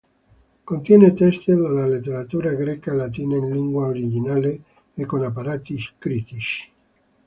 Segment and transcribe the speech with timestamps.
[0.65, 4.63] Contiene testi della letteratura greca e latina in lingua originale
[4.95, 6.71] e con apparati critici.